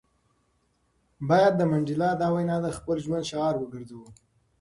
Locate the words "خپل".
2.77-2.95